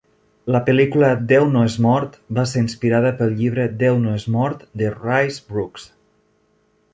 La 0.53 0.59
pel·lícula 0.67 1.09
"Déu 1.31 1.43
no 1.55 1.65
és 1.71 1.75
mort" 1.85 2.17
va 2.37 2.45
ser 2.53 2.63
inspirada 2.67 3.11
pel 3.19 3.35
llibre 3.43 3.67
"Déu 3.85 4.01
no 4.07 4.15
és 4.21 4.27
mort" 4.37 4.65
de 4.83 4.89
Rice 4.97 5.47
Broocks. 5.53 5.87